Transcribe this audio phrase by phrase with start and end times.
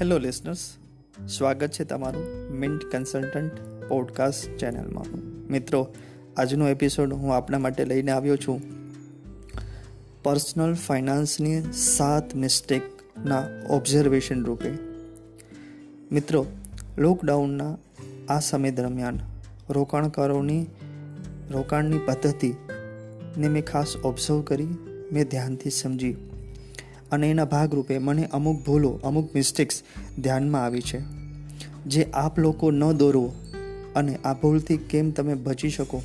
[0.00, 0.76] Hello listeners
[1.28, 3.50] સ્વાગત છે તમારું મિન્ટ કન્સલ્ટન્ટ
[3.88, 5.18] પોડકાસ્ટ ચેનલમાં
[5.50, 5.94] મિત્રો,
[6.36, 8.62] આજનો એપિસોડ હું આપણા માટે લઈને આવ્યો છું.
[10.22, 14.70] પર્સનલ ફાઇનાન્સની સાત મિસ્ટેકના ઓબ્ઝર્વેશન રૂપે.
[16.12, 16.46] મિત્રો
[16.98, 17.78] લોકડાઉનના
[18.28, 19.18] આ સમય દરમિયાન
[19.70, 20.66] રોકાણકારોની,
[21.50, 24.68] રોકાણની પદ્ધતિને મેં ખાસ ઓબ્ઝર્વ કરી,
[25.12, 26.16] મેં ધ્યાનથી સમજી.
[27.14, 29.82] અને એના ભાગરૂપે મને અમુક ભૂલો, અમુક મિસ્ટેક્સ
[30.18, 31.00] ધ્યાનમાં આવી છે.
[31.86, 33.32] જે આપ લોકો ન દોરવો
[33.96, 36.02] અને આ ભૂલથી કેમ તમે બચી શકો,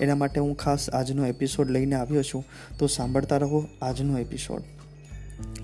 [0.00, 2.44] એના માટે હું ખાસ આજનો એપિસોડ લઈને આવ્યો છું.
[2.78, 4.62] તો સાંભળતા રહો આજનો એપિસોડ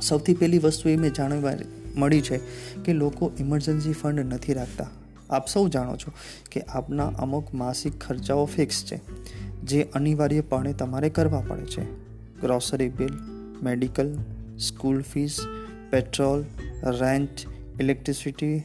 [0.02, 1.52] સૌથી પહેલી વસ્તુ એ મેં જાણવા
[1.96, 2.38] મળી છે
[2.84, 4.88] કે લોકો ઇમરજન્સી ફંડ નથી રાખતા.
[5.30, 6.12] આપ સૌ જાણો છો
[6.50, 9.00] કે આપના અમુક માસિક ખર્ચાઓ ફિક્સ છે,
[9.62, 11.84] જે અનિવાર્યપણે તમારે કરવા પડે છે.
[12.40, 13.14] Grocery bill
[13.62, 14.08] medical
[14.58, 15.38] school fees,
[15.90, 16.44] petrol,
[16.84, 17.28] rent,
[17.80, 18.62] electricity,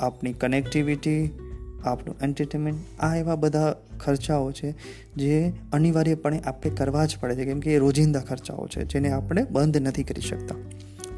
[0.00, 1.30] આપની કનેક્ટિવિટી
[1.84, 4.74] આપણું એન્ટરટેનમેન્ટ, આ એવા બધા ખર્ચાઓ છે
[5.14, 9.44] જે અનિવાર્યપણે આપણે કરવા જ પડે છે, કેમ કે એ રોજિંદા ખર્ચાઓ છે, જેને આપણે
[9.44, 10.54] બંધ નથી કરી શકતા.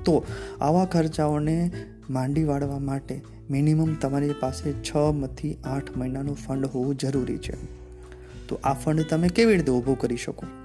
[0.04, 0.24] તો
[0.60, 1.70] આવા ખર્ચાઓને
[2.10, 7.84] માંડી વાળવા માટે મિનિમમ તમારી પાસે છમાંથી આઠ મહિનાનું ફંડ હોવું જરૂરી છે.
[8.48, 10.63] તો આ ફંડ તમે કેવી રીતે ઊભું કરી શકો?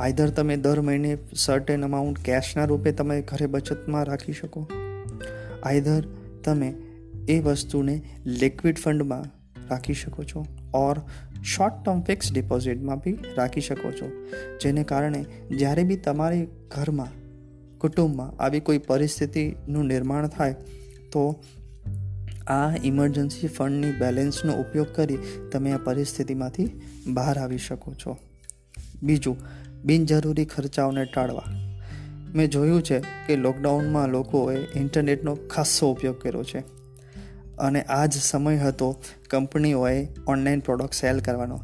[0.00, 4.66] આઈધર તમે દર મહિને સર્ટેન અમાઉન્ટ કેશના રૂપે તમે ઘરે બચતમાં રાખી શકો.
[5.62, 6.06] આઈધર
[6.44, 6.74] તમે
[7.28, 9.24] એ વસ્તુને લિક્વિડ ફંડમાં
[9.70, 10.98] રાખી શકો છો ઓર
[11.44, 14.10] શોર્ટ ટર્મ ફિક્સ ડિપોઝિટમાં બી રાખી શકો છો.
[14.62, 17.08] જેને કારણે જ્યારે બી તમારી ઘરમાં,
[17.78, 20.52] કુટુંબમાં આવી કોઈ પરિસ્થિતિનું નિર્માણ થાય,
[21.12, 21.42] તો
[22.46, 25.18] આ ઇમરજન્સી ફંડની બેલેન્સનો ઉપયોગ કરી
[25.52, 28.18] તમે આ પરિસ્થિતિમાંથી બહાર આવી શકો છો.
[29.02, 29.36] બીજું
[29.84, 31.42] બિનજરૂરી ખર્ચાઓને ટાળવા.
[32.34, 36.58] મેં જોયું છે કે લોકડાઉનમાં લોકોએ ઇન્ટરનેટનો ખાસો ઉપયોગ કર્યો છે.
[37.58, 41.60] અને આ જ સમય હતો કંપનીઓએ ઓનલાઈન પ્રોડક્ટ સેલ કરવાનો.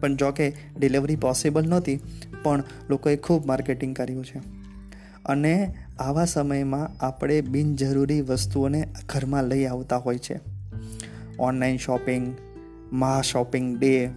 [0.00, 2.00] પણ જો કે ડિલિવરી પોસિબલ નહોતી,
[2.42, 4.38] પણ લોકોએ ખૂબ માર્કેટિંગ કર્યું છે.
[5.24, 10.40] અને આવા સમયમાં આપણે બિનજરૂરી વસ્તુઓને ઘરમાં લઈ આવતા હોય છે.
[11.38, 12.36] ઓનલાઈન શોપિંગ,
[12.92, 14.08] મહા shopping day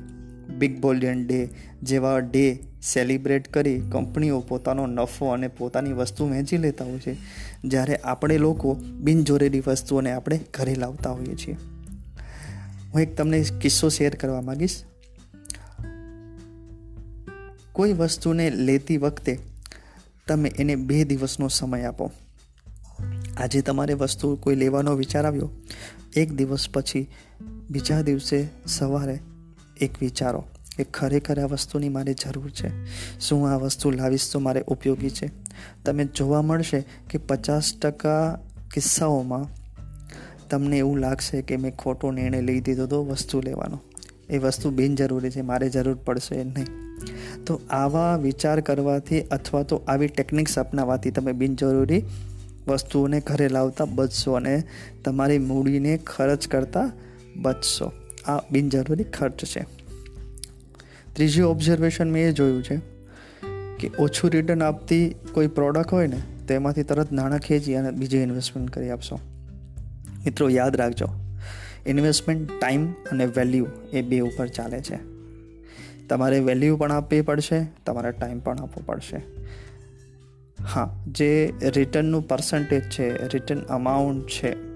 [0.49, 1.49] big billion day
[1.83, 7.17] જેવા ડે સેલિબ્રેટ કરી કંપનીઓ પોતાનો નફો અને પોતાની વસ્તુ વહેંચી લેતા હોય છે.
[7.65, 11.55] જ્યારે આપણે લોકો બિનજરૂરી વસ્તુઓને આપણે ઘરે લાવતા હોઈએ છીએ.
[12.93, 14.83] હું એક તમને કિસ્સો શેર કરવા માગીશ.
[17.71, 19.39] કોઈ વસ્તુને લેતી વખતે
[20.27, 22.11] તમે એને બે દિવસનો સમય આપો.
[23.37, 25.49] આજે તમારે વસ્તુ કોઈ લેવાનો વિચાર આવ્યો?
[26.15, 27.07] એક દિવસ પછી
[27.69, 29.19] બીજા દિવસે સવારે
[29.81, 30.43] એક વિચારો
[30.77, 32.69] કે ખરેખર આ વસ્તુની મારે જરૂર છે.
[33.19, 35.31] શું આ વસ્તુ લાવીશ તો મારે ઉપયોગી છે?
[35.85, 38.39] તમે જોવા મળશે કે પચાસ ટકા
[38.73, 39.67] કિસ્સાઓમાં
[40.49, 43.79] તમને એવું લાગશે કે મેં ખોટો નિર્ણય લઈ દીધો હતો વસ્તુ લેવાનો.
[44.29, 46.65] એ વસ્તુ બિનજરૂરી છે, મારે જરૂર પડશે નહીં.
[47.45, 52.03] તો આવા વિચાર કરવાથી અથવા તો આવી ટેકનિક્સ અપનાવવાથી તમે બિનજરૂરી
[52.67, 54.63] વસ્તુઓને ઘરે લાવતા બચશો અને
[55.03, 56.91] તમારી મૂડીને ખર્ચ કરતા
[57.35, 57.91] બચશો.
[58.27, 59.65] આ બિનજરૂરી ખર્ચ છે.
[61.13, 62.77] ત્રીજી ઓબ્ઝર્વેશન મેં એ જોયું છે
[63.79, 68.69] કે ઓછું રિટર્ન આપતી કોઈ પ્રોડક્ટ હોય ને, તેમાંથી તરત નાણાં ખેંચી અને બીજી ઇન્વેસ્ટમેન્ટ
[68.69, 69.19] કરી આપશો.
[70.25, 71.07] મિત્રો, યાદ રાખજો
[71.87, 74.99] ઇન્વેસ્ટમેન્ટ ટાઈમ અને વેલ્યુ એ બે ઉપર ચાલે છે.
[76.07, 79.21] તમારે વેલ્યુ પણ આપવી પડશે, તમારે ટાઈમ પણ આપવો પડશે.
[80.63, 84.66] હા, જે રિટર્નનું પર્સન્ટેજ છે રિટર્ન અમાઉન્ટ છે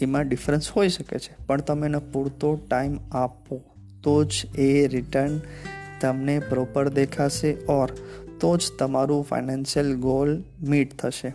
[0.00, 1.46] એમાં ડિફરન્સ હોઈ શકે છે.
[1.46, 3.62] પણ તમે એને પૂરતો ટાઈમ આપો,
[4.02, 5.40] તો જ એ રિટર્ન
[6.00, 7.88] તમને પ્રોપર દેખાશે ઓર
[8.40, 11.32] તો જ તમારું ફાઇનાન્શિયલ ગોલ મીટ થશે.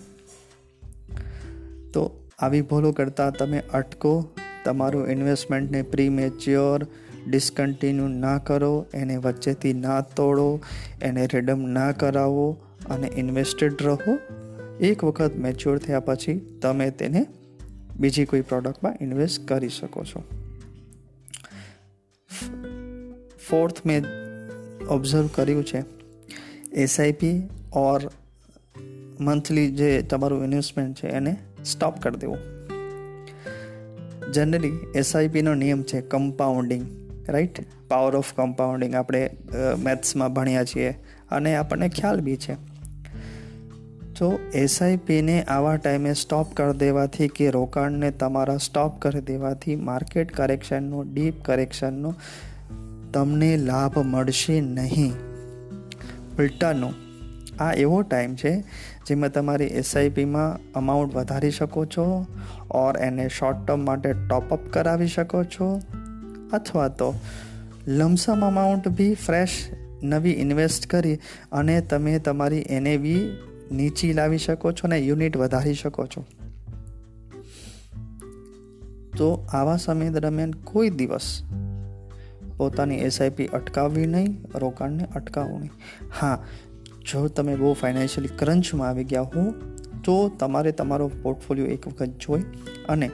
[1.94, 4.30] તો આવી ભૂલો કરતાં તમે અટકો,
[4.66, 6.88] તમારું ઇન્વેસ્ટમેન્ટને પ્રી મેચ્યોર
[7.28, 10.60] ડિસકન્ટિન્યુ ના કરો, એને વચ્ચેથી ના તોડો,
[11.02, 12.58] એને રેડમ ના કરાવો
[12.90, 14.18] અને ઇન્વેસ્ટેડ રહો.
[14.80, 17.26] એક વખત મેચ્યોર થયા પછી તમે તેને
[18.00, 20.24] બીજી કોઈ પ્રોડક્ટમાં ઇન્વેસ્ટ કરી શકો છો.
[23.50, 24.06] ફોર્થ મેં
[24.90, 25.84] ઓબ્ઝર્વ કર્યું છે
[26.74, 28.12] એસઆઈપી ઓર
[29.20, 32.38] મંથલી જે તમારું ઇન્વેસ્ટમેન્ટ છે એને સ્ટોપ કરી દેવું.
[34.32, 36.86] જનરલી એસઆઈપીનો નિયમ છે compounding
[37.30, 39.30] right power of compounding આપણે
[39.84, 40.92] મેથ્સમાં ભણ્યા છીએ
[41.32, 42.71] અને આપણને ખ્યાલ બી છે.
[44.22, 51.04] તો એસઆઈપીને આવા ટાઈમે સ્ટોપ કરી દેવાથી કે રોકાણને તમારા સ્ટોપ કરી દેવાથી માર્કેટ કરેક્શનનો,
[51.04, 52.14] ડીપ કરેક્શનનો
[53.14, 55.14] તમને લાભ મળશે નહીં.
[56.40, 56.94] ઉલટાનો,
[57.60, 58.64] આ એવો ટાઈમ છે
[59.08, 62.26] જેમાં તમારી એસઆઈપીમાં અમાઉન્ટ વધારી શકો છો
[62.72, 65.82] ઓર એને શોર્ટ ટર્મ માટે ટોપઅપ કરાવી શકો છો
[66.54, 67.14] અથવા તો
[67.88, 69.70] લમસમ અમાઉન્ટ બી ફ્રેશ
[70.04, 71.20] નવી ઇન્વેસ્ટ કરી
[71.52, 73.32] અને તમે તમારી એને બી
[73.72, 76.26] નીચી લાવી શકો છો ને યુનિટ વધારી શકો છો.
[79.18, 81.44] તો આવા સમય દરમિયાન કોઈ દિવસ
[82.58, 85.72] પોતાની એસઆઈપી અટકાવવી નહીં, રોકાણને અટકાવવું નહીં.
[86.22, 86.46] હા,
[87.12, 89.54] જો તમે બહુ ફાઇનાન્શિયલી ક્રંચમાં આવી ગયા હો,
[90.04, 92.42] તો તમારે તમારો પોર્ટફોલિયો એક વખત જોઈ
[92.90, 93.12] અને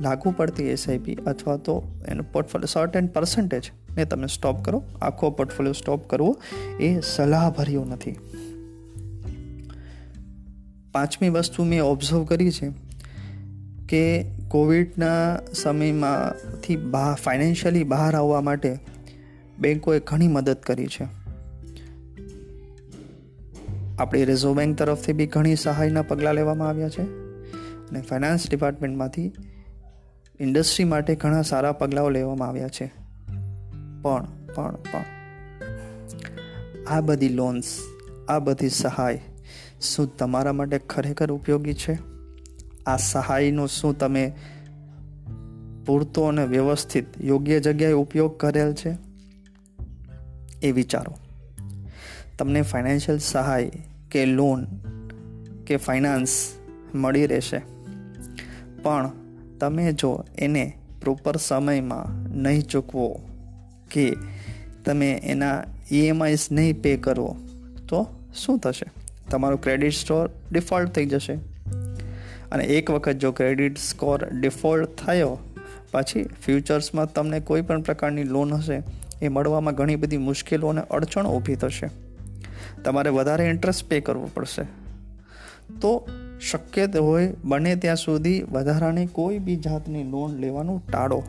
[0.00, 3.62] લાગુ પડતી એસઆઈપી અથવા તો એનો પોર્ટફોલિયો સર્ટેન પર્સન્ટેજ
[3.96, 4.82] ને તમે સ્ટોપ કરો.
[5.02, 6.36] આખો પોર્ટફોલિયો સ્ટોપ કરવો,
[6.80, 8.16] એ સલાહભર્યો નથી.
[10.96, 12.72] પાંચમી વસ્તુ મેં ઓબ્ઝર્વ કરી છે
[13.88, 18.78] કે કોવિડના સમયમાંથી બહાર ફાઇનાન્શિયલી બહાર આવવા માટે
[19.58, 21.04] બેન્કોએ ઘણી મદદ કરી છે.
[23.98, 27.02] આપણી રિઝર્વ બેંક તરફથી બી ઘણી સહાયના પગલાં લેવામાં આવ્યા છે
[27.88, 29.32] અને ફાઇનાન્સ ડિપાર્ટમેન્ટમાંથી
[30.40, 32.86] ઇન્ડસ્ટ્રી માટે ઘણા સારા પગલાઓ લેવામાં આવ્યા છે.
[34.02, 35.04] પણ પણ પણ
[36.88, 37.64] આ બધી લોન્સ
[38.28, 39.22] આ બધી સહાય
[39.80, 41.98] શું તમારા માટે ખરેખર ઉપયોગી છે?
[42.86, 44.32] આ સહાયનો શું તમે
[45.86, 48.96] પૂરતો અને વ્યવસ્થિત યોગ્ય જગ્યાએ ઉપયોગ કરેલ છે?
[50.62, 51.16] એ વિચારો.
[52.38, 53.70] તમને ફાઇનાન્શિયલ સહાય
[54.10, 54.66] કે લોન
[55.66, 56.52] કે ફાઇનાન્સ
[56.94, 57.62] મળી રહેશે.
[58.82, 59.10] પણ
[59.60, 63.20] તમે જો એને પ્રોપર સમયમાં નહીં ચૂકવો
[63.90, 64.16] કે
[64.84, 67.36] તમે એના ઈએમઆઈસ નહીં પે કરો,
[67.88, 69.05] તો શું થશે?
[69.30, 71.32] તમારો ક્રેડિટ સ્કોર ડિફોલ્ટ થઈ જશે.
[72.52, 75.38] અને એક વખત જો ક્રેડિટ સ્કોર ડિફોલ્ટ થયો,
[75.90, 78.82] પછી ફ્યુચર્સમાં તમને કોઈ પણ પ્રકારની લોન હશે,
[79.22, 81.90] એ મળવામાં ઘણી બધી મુશ્કેલીઓ અને અડચણો ઊભી થશે.
[82.84, 84.62] તમારે વધારે ઇન્ટરેસ્ટ પે કરવો પડશે.
[85.80, 86.08] તો
[86.40, 91.22] શક્ય હોય બને ત્યાં સુધી વધારાની કોઈ બી જાતની લોન લેવાનું ટાળો.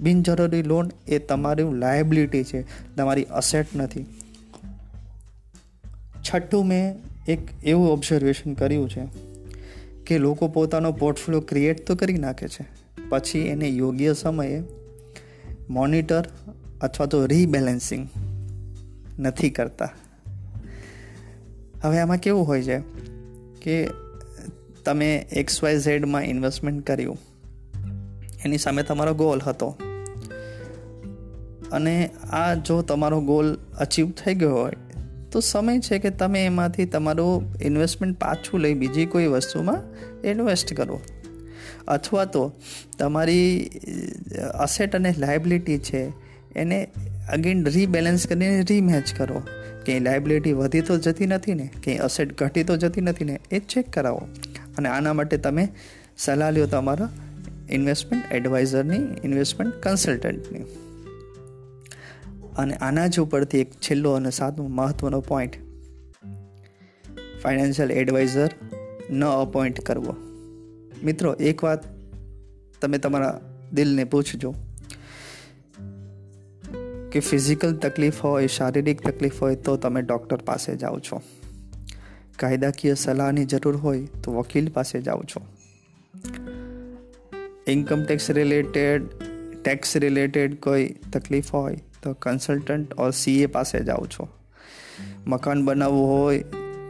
[0.00, 2.64] બિનજરૂરી લોન એ તમારી લાયબિલિટી છે,
[2.96, 4.06] તમારી અસેટ નથી.
[6.22, 6.96] છઠ્ઠું મેં
[7.28, 9.04] એક એવું ઓબ્ઝર્વેશન કર્યું છે
[10.06, 12.64] કે લોકો પોતાનો પોર્ટફોલિયો ક્રિએટ તો કરી નાખે છે,
[13.08, 14.62] પછી એને યોગ્ય સમયે
[15.70, 16.24] મોનિટર
[16.80, 18.08] અથવા તો રીબેલેન્સિંગ
[19.18, 19.90] નથી કરતા.
[21.82, 22.78] હવે આમાં કેવું હોય છે
[23.62, 23.88] કે
[24.84, 27.18] તમે એક્સ વાય ઝેડમાં ઇન્વેસ્ટમેન્ટ કર્યું,
[28.44, 29.68] એની સામે તમારો ગોલ હતો,
[31.72, 34.83] અને આ જો તમારો ગોલ અચીવ થઈ ગયો હોય
[35.34, 39.80] તો સમય છે કે તમે એમાંથી તમારું ઇન્વેસ્ટમેન્ટ પાછું લઈ બીજી કોઈ વસ્તુમાં
[40.26, 41.00] ઇન્વેસ્ટ કરો.
[41.88, 42.42] અથવા તો
[42.98, 43.70] તમારી
[44.60, 46.02] અસેટ અને લાયબિલિટી છે,
[46.56, 46.78] એને
[47.32, 49.42] અગેન રીબેલેન્સ કરીને રીમેચ કરો.
[49.84, 53.58] ક્યાંય લાયબિલિટી વધી તો જતી નથી ને, ક્યાંય અસેટ ઘટી તો જતી નથી ને, એ
[53.58, 54.22] ચેક કરાવો.
[54.78, 55.68] અને આના માટે તમે
[56.18, 57.08] સલાહ લ્યો તમારા
[57.70, 60.64] ઇન્વેસ્ટમેન્ટ એડવાઇઝરની ઇન્વેસ્ટમેન્ટ કન્સલ્ટન્ટની
[62.56, 65.56] અને આના જ ઉપરથી એક છેલ્લો અને સાતમો મહત્વનો પોઈન્ટ
[67.42, 68.50] ફાઇનાન્શિયલ એડવાઇઝર
[69.10, 70.16] ન અપોઇન્ટ કરવો.
[71.04, 71.84] મિત્રો, એક વાત
[72.80, 73.40] તમે તમારા
[73.72, 74.54] દિલને પૂછજો.
[77.12, 81.22] કે ફિઝિકલ તકલીફ હોય, શારીરિક તકલીફ હોય, તો તમે ડૉક્ટર પાસે જાઓ છો.
[82.38, 85.46] કાયદાકીય સલાહની જરૂર હોય, તો વકીલ પાસે જાઓ છો.
[87.66, 89.02] Income tax related
[89.64, 94.28] tax related કોઈ તકલીફ હોય તો કન્સલ્ટન્ટ ઓર સીએ પાસે જાઓ છો.
[95.26, 96.44] મકાન બનાવવું હોય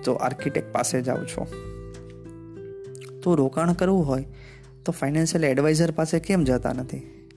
[0.04, 1.46] તો આર્કિટેક્ટ પાસે જાઓ છો.
[3.22, 4.24] તો રોકાણ કરવું હોય
[4.84, 7.30] તો ફાઇનાન્શિયલ એડવાઇઝર પાસે કેમ જતા નથી?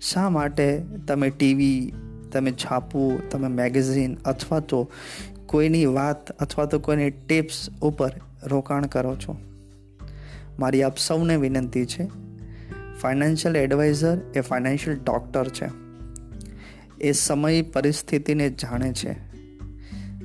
[0.00, 1.92] શા માટે તમે ટીવી
[2.32, 4.90] તમે છાપવું તમે મેગેઝિન અથવા તો
[5.46, 8.12] કોઈની વાત અથવા તો કોઈની ટિપ્સ ઉપર
[8.42, 9.36] રોકાણ કરો છો?
[10.58, 12.29] મારી આપ સૌને વિનંતી છે
[13.00, 15.68] ફાઇનાન્શિયલ એડવાઇઝર એ ફાઇનાન્શિયલ ડૉક્ટર છે.
[17.00, 19.16] એ સમય પરિસ્થિતિને જાણે છે.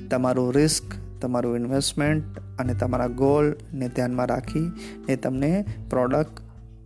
[0.08, 0.84] તમારું રિસ્ક,
[1.22, 4.72] તમારું ઇન્વેસ્ટમેન્ટ અને તમારા ગોલને ધ્યાનમાં રાખી
[5.10, 6.42] એ તમને પ્રોડક્ટ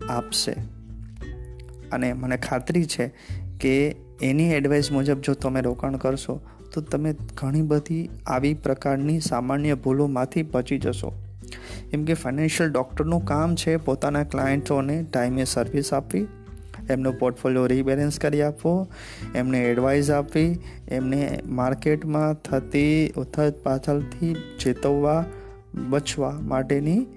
[0.09, 0.55] આપશે.
[1.91, 3.11] અને મને ખાતરી છે
[3.59, 6.41] કે એની એડવાઇસ મુજબ જો તમે રોકાણ કરશો,
[6.73, 11.28] તો તમે ઘણી બધી આવી પ્રકારની સામાન્ય ભૂલોમાંથી બચી જશો.
[11.93, 16.27] એમ કે ફાઇનાન્શિયલ ડૉક્ટરનું કામ છે પોતાના ક્લાયન્ટોને ટાઈમે સર્વિસ આપવી,
[16.89, 18.87] એમનો પોર્ટફોલિયો રીબેલેન્સ કરી આપવો,
[19.35, 25.25] એમને એડવાઇસ આપવી, એમને માર્કેટમાં થતી, ઉથલ પાછળથી ચેતવવા
[25.89, 27.07] બચવા માટેની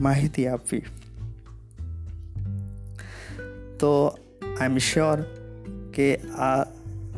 [0.00, 0.82] માહિતી આપવી.
[3.80, 4.18] તો
[4.60, 5.18] આઈ એમ શ્યોર
[5.94, 6.64] કે આ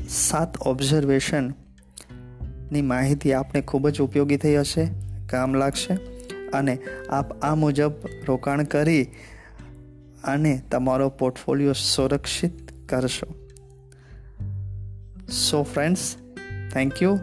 [0.09, 4.88] સાત ઓબ્ઝર્વેશનની માહિતી આપને ખૂબ જ ઉપયોગી થઈ હશે,
[5.26, 6.18] કામ લાગશે.
[6.52, 6.78] અને
[7.11, 7.93] આપ આ મુજબ
[8.26, 9.05] રોકાણ કરી
[10.25, 13.35] અને તમારો પોર્ટફોલિયો સુરક્ષિત કરશો.
[15.31, 16.17] સો ફ્રેન્ડ્સ
[16.73, 17.19] થેન્ક યુ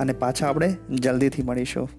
[0.00, 1.90] અને પાછા આપણે જલ્દીથી મળીશું.